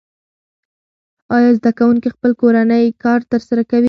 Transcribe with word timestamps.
آیا 1.35 1.49
زده 1.57 1.71
کوونکي 1.79 2.09
خپل 2.15 2.31
کورنی 2.41 2.85
کار 3.03 3.19
ترسره 3.31 3.63
کوي؟ 3.69 3.79